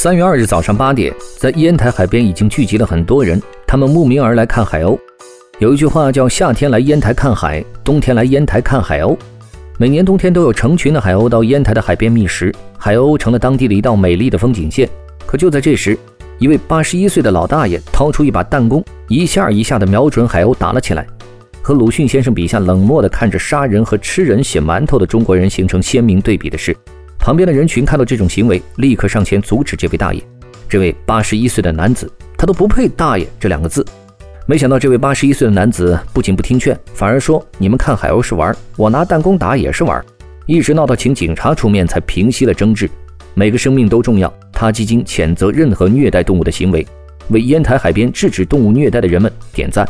[0.00, 4.96] 三月二日早上八点，在烟台海边已经聚集了很多人，他们慕名而来看海鸥。
[5.58, 9.18] 有一句话叫“夏天来烟台看海，冬天来烟台看海鸥”。
[9.76, 14.88] 每年冬天都有成群的海鸥到烟台的海边觅食，海鸥成了当地的一道美丽的风景线。
[15.26, 15.98] 可就在这时，
[16.38, 21.04] 一位八十一岁的老大爷掏出一把弹弓，一下一下的瞄准海鸥打了起来。
[21.60, 26.72] 和鲁迅先生笔下冷漠的看着杀人和吃人血馒头的中国人形成鲜明对比的是。
[27.18, 30.22] 旁边的人群看到这种行为，立刻上前阻止这位大爷。
[30.68, 33.84] 这位八十一岁的男子，他都不配“大爷”这两个字。
[34.46, 40.02] 没想到这位八十一岁的男子不仅不听劝，反而说：“你们看海鸥是玩，我拿弹弓打也是玩。”
[40.46, 42.88] 一直闹到请警察出面才平息了争执。
[43.34, 46.86] 每个生命都重要，他基金谴责任何虐待动物的行为，
[47.28, 49.86] 为烟台海边制止动物虐待的人们点赞。